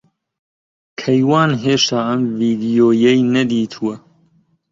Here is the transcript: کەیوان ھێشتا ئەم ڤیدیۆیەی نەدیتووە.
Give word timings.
کەیوان 0.99 1.49
ھێشتا 1.63 1.99
ئەم 2.07 2.21
ڤیدیۆیەی 2.37 3.19
نەدیتووە. 3.33 3.95